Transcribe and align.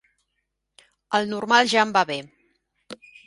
El 1.17 1.29
normal 1.35 1.69
ja 1.75 1.83
em 1.85 1.91
va 1.99 2.03
bé. 2.13 2.17